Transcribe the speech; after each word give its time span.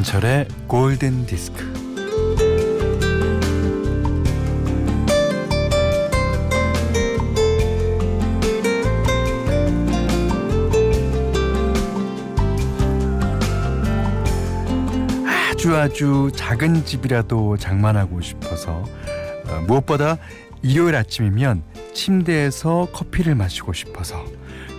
김현철의 0.00 0.48
골든 0.66 1.26
디스크. 1.26 1.62
아주 15.50 15.76
아주 15.76 16.30
작은 16.34 16.86
집이라도 16.86 17.58
장만하고 17.58 18.22
싶어서 18.22 18.84
어, 19.48 19.64
무엇보다 19.66 20.16
일요일 20.62 20.96
아침이면 20.96 21.62
침대에서 21.92 22.88
커피를 22.92 23.34
마시고 23.34 23.74
싶어서 23.74 24.24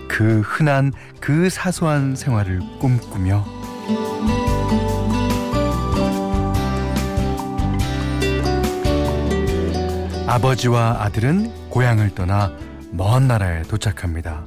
그 0.08 0.40
흔한 0.40 0.92
그 1.20 1.48
사소한 1.48 2.16
생활을 2.16 2.60
꿈꾸며 2.80 3.44
아버지와 10.32 10.96
아들은 11.00 11.68
고향을 11.68 12.14
떠나 12.14 12.50
먼 12.90 13.28
나라에 13.28 13.64
도착합니다. 13.64 14.46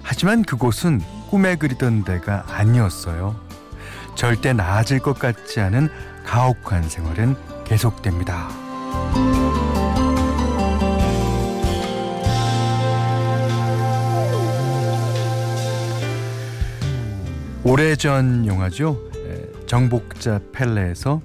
하지만 0.00 0.44
그곳은 0.44 1.00
꿈에 1.28 1.56
그리던 1.56 2.04
데가 2.04 2.44
아니었어요. 2.46 3.34
절대 4.14 4.52
나아질 4.52 5.00
것 5.00 5.18
같지 5.18 5.58
않은 5.58 5.88
가혹한 6.24 6.88
생활은 6.88 7.34
계속됩니다. 7.64 8.48
오래전 17.64 18.46
영화죠. 18.46 18.96
정복자 19.66 20.38
펠레에서 20.52 21.20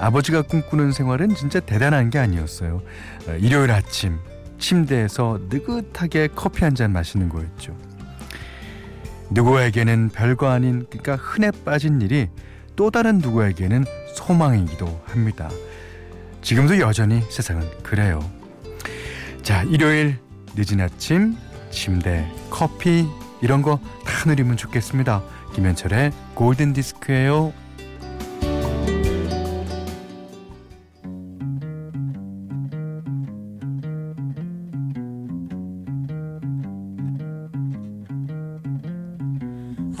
아버지가 0.00 0.42
꿈꾸는 0.42 0.92
생활은 0.92 1.34
진짜 1.34 1.60
대단한 1.60 2.10
게 2.10 2.18
아니었어요. 2.18 2.82
일요일 3.40 3.70
아침 3.72 4.18
침대에서 4.58 5.40
느긋하게 5.48 6.28
커피 6.34 6.64
한 6.64 6.74
잔 6.74 6.92
마시는 6.92 7.28
거였죠. 7.28 7.76
누구에게는 9.30 10.10
별거 10.10 10.48
아닌 10.48 10.86
그러니까 10.90 11.16
흔해 11.16 11.50
빠진 11.64 12.00
일이 12.00 12.28
또 12.76 12.90
다른 12.90 13.18
누구에게는 13.18 13.84
소망이기도 14.14 15.02
합니다. 15.06 15.48
지금도 16.42 16.78
여전히 16.80 17.22
세상은 17.30 17.66
그래요. 17.82 18.20
자, 19.42 19.62
일요일 19.64 20.18
늦은 20.54 20.80
아침 20.80 21.36
침대 21.70 22.30
커피 22.50 23.06
이런 23.40 23.62
거 23.62 23.80
다 24.04 24.28
누리면 24.28 24.56
좋겠습니다. 24.56 25.22
김현철의 25.54 26.12
골든 26.34 26.72
디스크예요. 26.74 27.52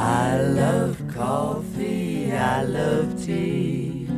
I 0.02 0.36
love 0.36 0.98
coffee, 1.14 2.32
I 2.32 2.64
love 2.64 3.24
tea, 3.24 4.08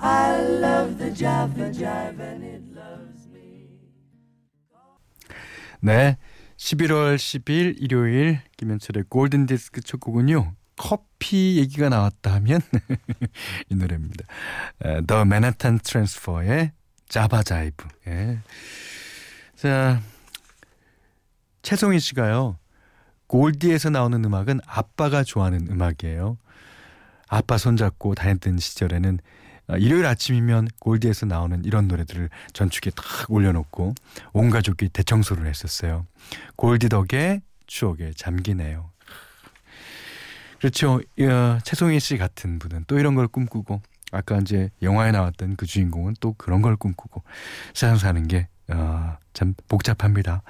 I 0.00 0.42
love 0.42 0.98
the 0.98 1.14
Java 1.14 1.70
Jive 1.70 2.20
and 2.20 2.44
it 2.44 2.64
loves 2.74 3.28
me. 3.28 3.68
네, 5.80 6.16
11월 6.56 7.14
10일 7.16 7.76
일요일 7.78 8.40
김현철의 8.56 9.04
골든 9.08 9.46
디스크 9.46 9.80
첫 9.80 10.00
곡은요. 10.00 10.54
커피 10.74 11.58
얘기가 11.58 11.88
나왔다 11.88 12.34
하면 12.34 12.60
이 13.68 13.76
노래입니다. 13.76 14.24
The 14.82 15.22
Manhattan 15.22 15.78
Transfer의 15.78 16.72
자바 17.08 17.44
자이브. 17.44 17.86
예. 18.08 18.40
자, 19.54 20.00
최송희 21.62 22.00
씨가요. 22.00 22.58
골디에서 23.28 23.90
나오는 23.90 24.24
음악은 24.24 24.60
아빠가 24.66 25.22
좋아하는 25.22 25.68
음악이에요. 25.70 26.38
아빠 27.28 27.58
손잡고 27.58 28.14
다녔던 28.14 28.58
시절에는 28.58 29.18
어, 29.68 29.76
일요일 29.76 30.06
아침이면 30.06 30.68
골디에서 30.80 31.26
나오는 31.26 31.62
이런 31.64 31.88
노래들을 31.88 32.30
전축에 32.54 32.90
탁 32.90 33.30
올려놓고 33.30 33.94
온 34.32 34.50
가족이 34.50 34.88
대청소를 34.88 35.46
했었어요. 35.46 36.06
골디 36.56 36.88
덕에 36.88 37.42
추억에 37.66 38.12
잠기네요. 38.16 38.90
그렇죠. 40.58 40.94
어, 40.94 41.58
최송희 41.62 42.00
씨 42.00 42.16
같은 42.16 42.58
분은 42.58 42.84
또 42.86 42.98
이런 42.98 43.14
걸 43.14 43.28
꿈꾸고 43.28 43.82
아까 44.10 44.38
이제 44.38 44.70
영화에 44.80 45.12
나왔던 45.12 45.56
그 45.56 45.66
주인공은 45.66 46.14
또 46.20 46.32
그런 46.38 46.62
걸 46.62 46.76
꿈꾸고 46.76 47.22
세상 47.74 47.98
사는 47.98 48.26
게 48.26 48.48
어, 48.70 49.16
참 49.32 49.54
복잡합니다. 49.68 50.42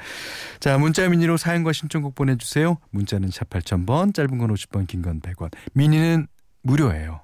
자, 0.61 0.77
문자 0.79 1.09
미니로 1.09 1.37
사연과 1.37 1.73
신청곡 1.73 2.15
보내주세요. 2.15 2.79
문자는 2.91 3.31
샵 3.31 3.49
8000번, 3.51 4.15
짧은 4.15 4.39
건 4.39 4.53
50번, 4.55 4.87
긴 4.87 5.03
건 5.03 5.21
100원. 5.21 5.51
미니는 5.75 6.27
무료예요. 6.63 7.21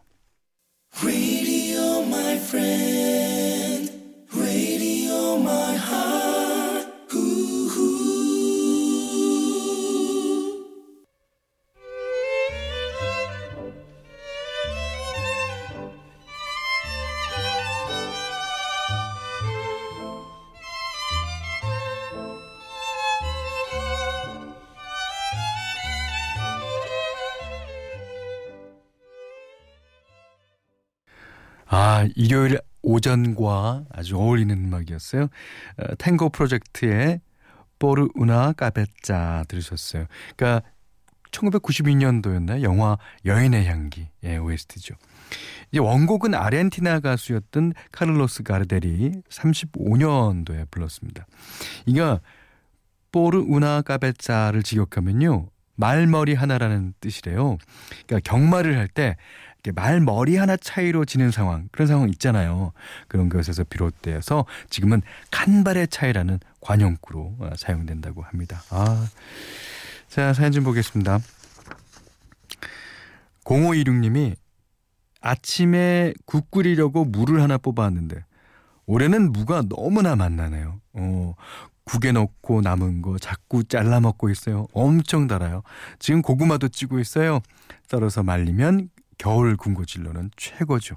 아, 31.77 32.07
일요일 32.15 32.61
오전과 32.83 33.87
아주 33.91 34.17
어울리는 34.17 34.57
음악이었어요. 34.57 35.25
어, 35.25 35.95
탱고 35.99 36.29
프로젝트의 36.29 37.21
보르 37.81 38.07
우나 38.15 38.53
까베짜 38.53 39.43
들으셨어요. 39.49 40.07
그러니까 40.37 40.65
1992년도였나 41.33 42.63
영화 42.63 42.97
여인의 43.25 43.67
향기 43.67 44.07
예, 44.23 44.37
OST죠. 44.37 44.95
이제 45.73 45.81
원곡은 45.81 46.37
아르헨티나 46.37 47.01
가수였던 47.01 47.73
카를로스 47.91 48.45
가르델이 48.45 49.23
35년도에 49.29 50.71
불렀습니다. 50.71 51.27
이거 51.87 52.21
보르 53.11 53.39
우나 53.39 53.83
까베짜를 53.83 54.63
직역하면요. 54.63 55.49
말머리 55.77 56.35
하나라는 56.35 56.95
뜻이래요. 57.01 57.59
그러니까 58.07 58.31
경마를 58.31 58.79
할 58.79 58.89
때 58.89 59.17
말머리 59.75 60.37
하나 60.37 60.57
차이로 60.57 61.05
지는 61.05 61.31
상황 61.31 61.69
그런 61.73 61.89
상황 61.89 62.09
있잖아요. 62.11 62.73
그런 63.09 63.29
것에서 63.29 63.65
비롯되어서 63.65 64.45
지금은 64.69 65.03
간발의 65.31 65.89
차이라는 65.89 66.39
관용구로 66.61 67.37
어, 67.39 67.51
사용된다고 67.57 68.23
합니다. 68.23 68.63
아, 68.71 69.09
자 70.09 70.33
사연 70.33 70.53
좀 70.53 70.65
보겠습니다. 70.65 71.19
0526님이 73.45 74.37
아침에 75.21 76.13
국 76.27 76.51
끓이려고 76.51 77.05
물을 77.05 77.43
하나 77.43 77.57
뽑아왔는데 77.59 78.25
올해는 78.87 79.33
무가 79.33 79.63
너무나 79.67 80.15
만나네요. 80.15 80.81
어, 80.93 81.35
국에 81.85 82.13
넣고 82.13 82.63
남은 82.63 83.03
거 83.03 83.19
자꾸 83.19 83.65
잘라 83.65 84.01
먹고 84.01 84.31
있어요. 84.31 84.67
엄청 84.73 85.27
달아요. 85.27 85.63
지금 85.99 86.23
고구마도 86.23 86.69
찌고 86.69 86.99
있어요. 86.99 87.41
썰어서 87.89 88.23
말리면 88.23 88.91
겨울 89.19 89.57
군고질로는 89.57 90.31
최고죠. 90.37 90.97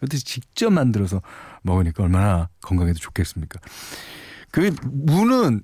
그것도 0.00 0.16
직접 0.18 0.70
만들어서 0.70 1.20
먹으니까 1.62 2.04
얼마나 2.04 2.48
건강에도 2.62 2.98
좋겠습니까. 2.98 3.60
그 4.50 4.74
무는 4.84 5.62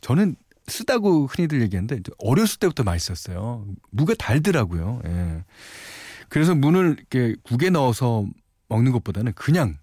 저는 0.00 0.36
쓰다고 0.66 1.26
흔히들 1.26 1.62
얘기하는데 1.62 2.00
어렸을 2.18 2.58
때부터 2.58 2.82
맛있었어요. 2.82 3.66
무가 3.90 4.14
달더라고요. 4.14 5.00
예. 5.06 5.44
그래서 6.28 6.54
무를 6.54 6.96
이렇게 6.98 7.36
국에 7.42 7.70
넣어서 7.70 8.24
먹는 8.68 8.92
것보다는 8.92 9.32
그냥 9.34 9.78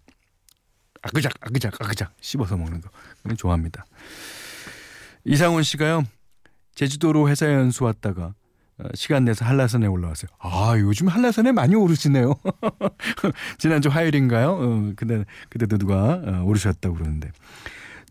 아그작 1.02 1.34
아그작 1.42 1.82
아그작 1.82 2.14
씹어서 2.22 2.58
먹는 2.58 2.82
거 2.82 2.90
좋아합니다. 3.36 3.86
이상훈 5.26 5.64
씨가요. 5.64 6.04
제주도로 6.76 7.30
회사 7.30 7.52
연수 7.52 7.84
왔다가 7.84 8.34
어, 8.80 8.84
시간 8.94 9.26
내서 9.26 9.44
한라산에 9.46 9.88
올라왔어요. 9.88 10.30
아, 10.40 10.76
요즘 10.78 11.08
한라산에 11.08 11.52
많이 11.52 11.76
오르시네요. 11.76 12.36
지난주 13.58 13.90
화요일인가요? 13.90 14.52
어, 14.52 14.94
근데, 14.96 15.26
그때도 15.50 15.78
누가 15.80 16.22
어, 16.24 16.44
오르셨다고 16.46 16.96
그러는데. 16.96 17.32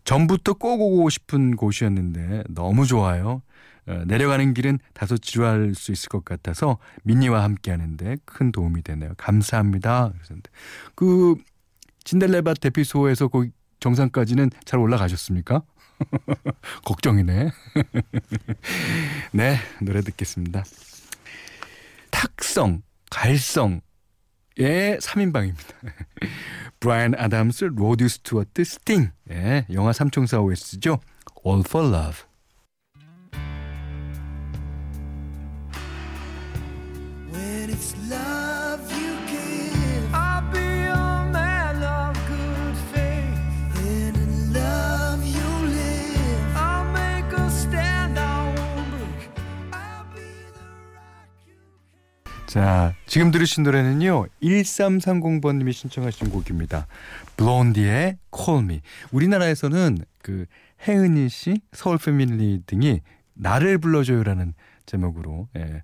전부터 0.03 0.53
꼭 0.53 0.81
오고 0.81 1.09
싶은 1.09 1.55
곳이었는데 1.55 2.43
너무 2.49 2.85
좋아요. 2.85 3.41
어, 3.87 4.03
내려가는 4.05 4.53
길은 4.53 4.79
다소 4.93 5.17
지루할 5.17 5.73
수 5.75 5.91
있을 5.91 6.09
것 6.09 6.25
같아서 6.25 6.77
미니와 7.03 7.43
함께 7.43 7.71
하는데 7.71 8.17
큰 8.25 8.51
도움이 8.51 8.83
되네요. 8.83 9.13
감사합니다. 9.17 10.11
그랬는데 10.11 10.49
그 10.95 11.35
진달래밭 12.07 12.61
대피소에서 12.61 13.27
거기 13.27 13.51
정상까지는 13.81 14.49
잘 14.63 14.79
올라가셨습니까? 14.79 15.61
걱정이네. 16.85 17.51
네, 19.33 19.57
노래 19.81 19.99
듣겠습니다. 19.99 20.63
탁성, 22.09 22.81
갈성의 23.11 23.81
3인방입니다. 24.57 25.73
브라이언 26.79 27.15
아담스, 27.15 27.65
로드 27.75 28.07
스튜어트, 28.07 28.63
스팅. 28.63 29.11
예, 29.29 29.65
영화 29.73 29.91
삼총사 29.91 30.39
OST죠. 30.39 31.01
All 31.45 31.63
for 31.67 31.93
Love. 31.93 32.26
자, 52.47 52.95
지금 53.05 53.31
들으신 53.31 53.63
노래는요. 53.63 54.25
1330번님이 54.41 55.73
신청하신 55.73 56.29
곡입니다. 56.29 56.87
블론디의 57.35 58.17
Call 58.33 58.63
Me. 58.63 58.81
우리나라에서는 59.11 59.97
그 60.21 60.45
혜은이 60.87 61.27
씨, 61.27 61.59
서울 61.73 61.97
패밀리 61.97 62.61
등이 62.65 63.01
나를 63.33 63.77
불러줘요라는 63.79 64.53
제목으로 64.85 65.49
예, 65.57 65.83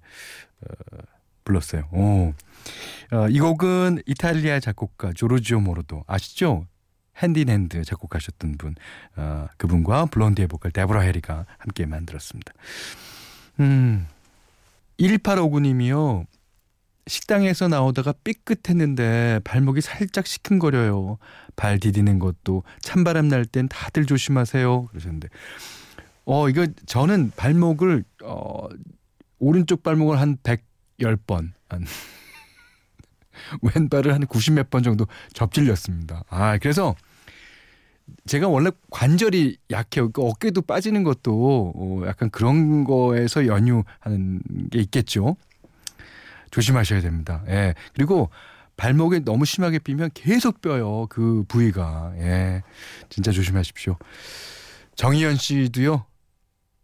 어, 0.62 0.98
불렀어요. 1.44 1.90
오. 1.92 2.34
어, 3.12 3.28
이 3.30 3.42
곡은 3.42 4.02
이탈리아 4.06 4.62
작곡가 4.62 5.12
조르지오 5.14 5.60
모로더 5.60 6.06
아시죠? 6.08 6.66
Hand 7.18 7.44
in 7.44 7.57
Hand 7.57 7.84
작곡하셨던 7.84 8.58
분 8.58 8.76
어, 9.18 9.48
그분과 9.58 10.06
블론디의 10.06 10.48
보컬 10.48 10.72
데브라 10.72 11.02
해리가 11.02 11.46
함께 11.58 11.86
만들었습니다. 11.86 12.54
음. 13.60 14.08
1859님이요. 14.98 16.26
식당에서 17.08 17.68
나오다가 17.68 18.14
삐끗했는데 18.24 19.42
발목이 19.44 19.82
살짝 19.82 20.26
시큰거려요. 20.26 21.18
발 21.56 21.80
디디는 21.80 22.20
것도 22.20 22.64
찬바람 22.82 23.28
날 23.28 23.46
땐 23.46 23.68
다들 23.68 24.06
조심하세요. 24.06 24.86
그러셨는데 24.88 25.28
어 26.26 26.48
이거 26.50 26.66
저는 26.86 27.32
발목을 27.36 28.04
어 28.24 28.68
오른쪽 29.40 29.84
발목을 29.84 30.20
한 30.20 30.38
110번 30.38 31.52
한 31.70 31.86
왼발을 33.76 34.14
한 34.14 34.26
90 34.26 34.54
몇 34.54 34.70
번 34.70 34.84
정도 34.84 35.06
접질렸습니다. 35.34 36.24
아 36.30 36.58
그래서 36.58 36.96
제가 38.26 38.48
원래 38.48 38.72
관절이 38.92 39.58
약해요. 39.72 40.12
그 40.12 40.22
어깨도 40.22 40.62
빠지는 40.64 41.04
것도 41.04 41.74
어 41.76 42.08
약간 42.08 42.30
그런 42.30 42.84
거에서 42.86 43.46
연유하는 43.48 44.42
게 44.72 44.80
있겠죠. 44.80 45.36
조심하셔야 46.54 47.02
됩니다. 47.02 47.44
예. 47.48 47.74
그리고 47.96 48.30
발목에 48.78 49.20
너무 49.20 49.44
심하게 49.44 49.80
삐면 49.80 50.12
계속 50.14 50.62
뼈요. 50.62 51.08
그 51.10 51.44
부위가. 51.48 52.14
예. 52.18 52.62
진짜 53.10 53.32
조심하십시오. 53.32 53.98
정희연 54.96 55.36
씨도요. 55.38 56.06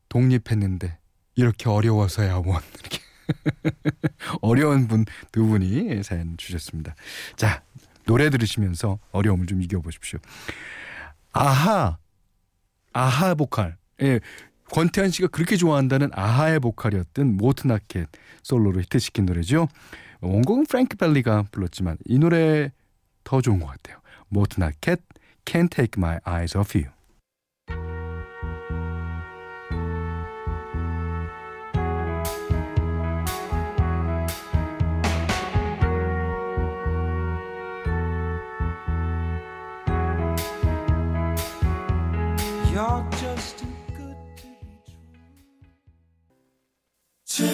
독립했는데 0.09 0.97
이렇게 1.35 1.69
어려워서야 1.69 2.41
원. 2.45 2.61
이렇게. 2.81 2.99
어려운 4.41 4.87
분 4.87 5.05
두 5.31 5.45
분이 5.45 6.01
사연 6.01 6.35
주셨습니다. 6.37 6.95
자, 7.35 7.61
노래 8.07 8.31
들으시면서 8.31 8.97
어려움을 9.11 9.45
좀 9.45 9.61
이겨보십시오. 9.61 10.17
아하, 11.31 11.99
아하 12.91 13.35
보컬. 13.35 13.77
예, 14.01 14.19
권태현 14.71 15.11
씨가 15.11 15.27
그렇게 15.27 15.57
좋아한다는 15.57 16.09
아하의 16.13 16.59
보컬이었던 16.59 17.37
모트나켓 17.37 18.07
솔로로 18.43 18.81
히트시킨 18.81 19.25
노래죠. 19.25 19.67
원곡은 20.21 20.65
프랭크 20.65 20.97
벨리가 20.97 21.45
불렀지만 21.51 21.97
이 22.05 22.19
노래 22.19 22.71
더 23.23 23.41
좋은 23.41 23.59
것 23.59 23.67
같아요. 23.67 23.99
모트나켓 24.29 25.01
Can't 25.45 25.71
Take 25.71 25.97
My 25.97 26.19
Eyes 26.25 26.57
Off 26.57 26.77
You. 26.77 26.98
자, 47.39 47.45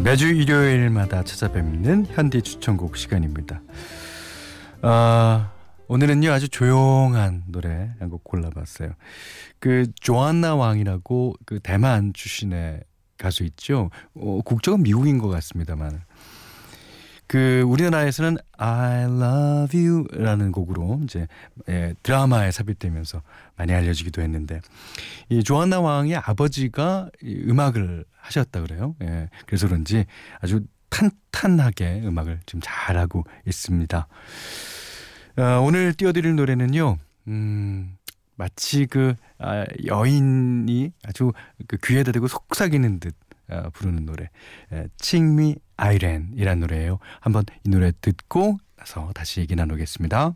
매주 0.00 0.26
일요일마다 0.26 1.22
찾아뵙는 1.22 2.06
현디 2.10 2.42
추천곡 2.42 2.96
시간입니다. 2.96 3.60
아, 4.82 5.53
오늘은요 5.88 6.32
아주 6.32 6.48
조용한 6.48 7.44
노래 7.48 7.90
한 7.98 8.08
곡 8.08 8.24
골라봤어요. 8.24 8.90
그 9.58 9.86
조안나 10.00 10.54
왕이라고 10.54 11.34
그 11.46 11.60
대만 11.60 12.12
출신의 12.12 12.80
가수 13.18 13.44
있죠. 13.44 13.90
어, 14.14 14.40
국적은 14.44 14.82
미국인 14.82 15.18
것 15.18 15.28
같습니다만 15.28 16.02
그 17.26 17.62
우리나라에서는 17.62 18.36
I 18.58 19.04
Love 19.04 19.86
You라는 19.86 20.52
곡으로 20.52 21.00
이제 21.04 21.26
예, 21.68 21.94
드라마에 22.02 22.50
삽입되면서 22.50 23.22
많이 23.56 23.72
알려지기도 23.72 24.20
했는데 24.22 24.60
이 25.30 25.42
조한나 25.42 25.80
왕의 25.80 26.16
아버지가 26.16 27.08
음악을 27.24 28.04
하셨다 28.20 28.60
그래요. 28.62 28.94
예, 29.02 29.28
그래서 29.46 29.66
그런지 29.66 30.04
아주 30.40 30.64
탄탄하게 30.90 32.02
음악을 32.04 32.40
지금 32.46 32.60
잘하고 32.62 33.24
있습니다. 33.46 34.06
어, 35.36 35.60
오늘 35.60 35.94
띄워드릴 35.94 36.36
노래는요. 36.36 36.98
음, 37.26 37.96
마치 38.36 38.86
그 38.86 39.14
아, 39.38 39.64
여인이 39.84 40.92
아주 41.04 41.32
그 41.66 41.76
귀에다 41.82 42.12
대고 42.12 42.28
속삭이는 42.28 43.00
듯 43.00 43.14
어, 43.48 43.68
부르는 43.72 44.06
노래 44.06 44.30
칭미 44.96 45.56
아이렌이란 45.76 46.60
노래예요. 46.60 46.98
한번 47.20 47.44
이 47.64 47.68
노래 47.68 47.92
듣고 48.00 48.58
나서 48.76 49.10
다시 49.14 49.40
얘기 49.40 49.56
나누겠습니다. 49.56 50.34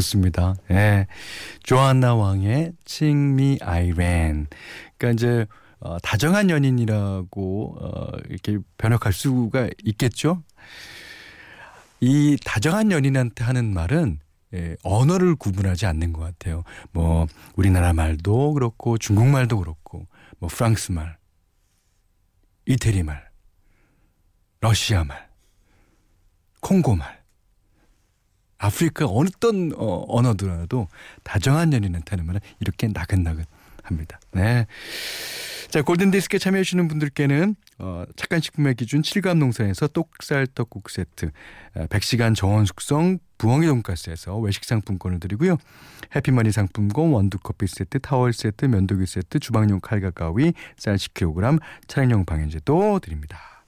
좋습니다. 0.00 0.54
예. 0.70 1.06
조안나 1.62 2.14
왕의 2.14 2.72
칭미 2.84 3.58
아이렌. 3.62 4.46
그러니까 4.96 5.10
이제 5.12 5.46
어, 5.78 5.98
다정한 6.00 6.50
연인이라고 6.50 7.76
어, 7.80 8.10
이렇게 8.28 8.58
변역할 8.78 9.12
수가 9.12 9.68
있겠죠. 9.84 10.42
이 12.00 12.36
다정한 12.44 12.90
연인한테 12.90 13.44
하는 13.44 13.72
말은 13.72 14.18
예, 14.52 14.76
언어를 14.82 15.36
구분하지 15.36 15.86
않는 15.86 16.12
것 16.12 16.20
같아요. 16.22 16.64
뭐 16.92 17.26
우리나라 17.54 17.92
말도 17.92 18.54
그렇고 18.54 18.98
중국말도 18.98 19.58
그렇고 19.58 20.06
뭐 20.38 20.48
프랑스 20.48 20.90
말, 20.90 21.18
이태리 22.66 23.04
말, 23.04 23.30
러시아 24.60 25.04
말, 25.04 25.28
콩고 26.60 26.96
말. 26.96 27.19
아프리카 28.60 29.06
어떤 29.06 29.72
어, 29.74 30.04
언어더라도 30.06 30.86
다정한 31.24 31.72
연인한테는 31.72 32.26
말은 32.26 32.40
이렇게 32.60 32.88
나긋나긋 32.88 33.46
합니다. 33.82 34.20
네. 34.32 34.66
자, 35.70 35.82
골든디스크에 35.82 36.38
참여해주시는 36.38 36.88
분들께는 36.88 37.54
어, 37.78 38.04
착한 38.16 38.40
식품의 38.40 38.74
기준 38.74 39.00
7감 39.00 39.38
농산에서 39.38 39.88
똑살 39.88 40.46
떡국 40.46 40.90
세트, 40.90 41.30
100시간 41.74 42.34
정원 42.34 42.66
숙성 42.66 43.18
부엉이 43.38 43.66
돈가스에서 43.66 44.36
외식 44.38 44.64
상품권을 44.64 45.20
드리고요. 45.20 45.56
해피머니 46.14 46.52
상품권 46.52 47.12
원두커피 47.12 47.66
세트, 47.66 48.00
타월 48.00 48.34
세트, 48.34 48.66
면도기 48.66 49.06
세트, 49.06 49.38
주방용 49.38 49.80
칼과 49.80 50.10
가위, 50.10 50.52
쌀 50.76 50.96
10kg, 50.96 51.60
차량용 51.86 52.26
방향제도 52.26 52.98
드립니다. 52.98 53.59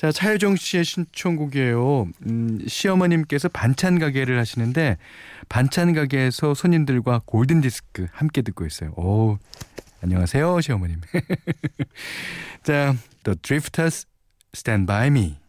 자, 0.00 0.10
차혜정 0.10 0.56
씨의 0.56 0.86
신청곡이에요. 0.86 2.06
음, 2.26 2.58
시어머님께서 2.66 3.50
반찬 3.50 3.98
가게를 3.98 4.38
하시는데 4.38 4.96
반찬 5.50 5.92
가게에서 5.92 6.54
손님들과 6.54 7.20
골든 7.26 7.60
디스크 7.60 8.06
함께 8.10 8.40
듣고 8.40 8.64
있어요. 8.64 8.92
오, 8.96 9.36
안녕하세요, 10.02 10.58
시어머님. 10.62 11.02
자, 12.64 12.96
The 13.24 13.36
Drifters 13.42 14.06
Stand 14.54 14.86
By 14.86 15.08
Me. 15.08 15.39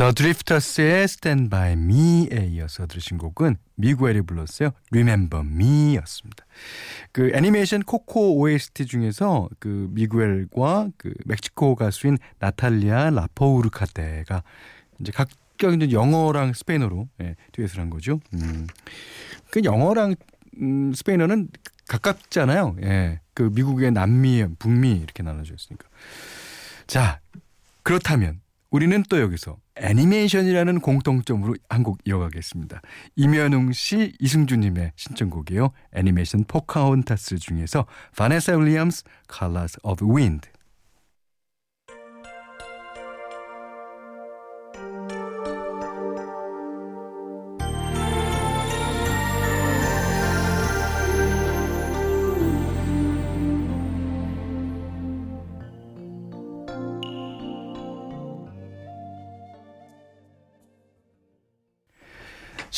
더 0.00 0.12
드리프터스의 0.12 1.04
Stand 1.04 1.50
By 1.50 1.72
Me에 1.72 2.46
이어서 2.52 2.86
들으신 2.86 3.18
곡은 3.18 3.58
미구엘이 3.74 4.22
불렀어요. 4.22 4.70
Remember 4.90 5.46
Me였습니다. 5.46 6.46
그 7.12 7.30
애니메이션 7.34 7.82
코코 7.82 8.38
OST 8.38 8.86
중에서 8.86 9.50
그 9.58 9.88
미구엘과 9.90 10.92
그 10.96 11.12
멕시코 11.26 11.74
가수인 11.74 12.16
나탈리아 12.38 13.10
라포우르카테가 13.10 14.42
이제 15.00 15.12
각각 15.12 15.74
이제 15.74 15.90
영어랑 15.92 16.54
스페인어로 16.54 17.06
예, 17.20 17.36
듀엣을 17.52 17.80
한 17.80 17.90
거죠. 17.90 18.20
음. 18.32 18.68
그 19.50 19.60
영어랑 19.64 20.14
음, 20.62 20.94
스페인어는 20.94 21.48
가깝잖아요. 21.88 22.76
예. 22.84 23.20
그 23.34 23.50
미국의 23.52 23.92
남미, 23.92 24.46
북미 24.58 24.92
이렇게 24.92 25.22
나눠져 25.22 25.52
있으니까. 25.52 25.86
자, 26.86 27.20
그렇다면 27.82 28.40
우리는 28.70 29.02
또 29.08 29.20
여기서 29.20 29.56
애니메이션이라는 29.76 30.80
공통점으로 30.80 31.56
한 31.68 31.82
곡 31.82 31.98
이어가겠습니다. 32.04 32.82
이면웅 33.16 33.72
씨, 33.72 34.12
이승주님의 34.20 34.92
신청곡이에요. 34.96 35.70
애니메이션 35.94 36.44
포카혼타스 36.46 37.38
중에서 37.38 37.86
바네사 38.16 38.56
윌리엄스 38.56 39.04
Colors 39.32 39.78
of 39.82 40.04
Wind. 40.06 40.49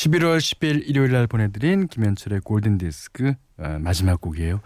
11월 0.02 0.38
10일 0.38 0.82
일요일 0.88 1.12
날 1.12 1.28
보내드린 1.28 1.86
김현철의 1.86 2.40
골든디스크 2.40 3.34
어, 3.58 3.78
마지막 3.78 4.20
곡이에요. 4.20 4.60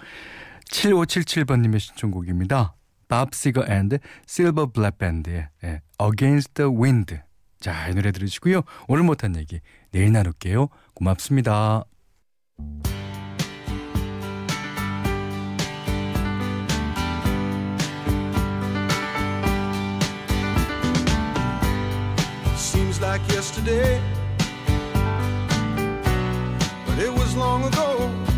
7577번님의 0.70 1.78
신청곡입니다. 1.78 2.74
밥 3.08 3.34
시거 3.34 3.66
and 3.68 3.98
실버 4.26 4.72
불렛 4.72 4.96
밴드의 4.96 5.48
예, 5.64 5.82
Against 6.00 6.54
the 6.54 6.70
Wind. 6.74 7.18
자, 7.60 7.88
이 7.88 7.94
노래 7.94 8.12
들으시고요. 8.12 8.62
오늘 8.88 9.02
못한 9.02 9.36
얘기 9.36 9.60
내일 9.92 10.10
나눌게요. 10.12 10.68
고맙습니다. 10.94 11.84
Seems 22.56 23.02
like 23.02 23.22
yesterday 23.28 24.00
it 26.98 27.12
was 27.12 27.36
long 27.36 27.64
ago. 27.64 28.35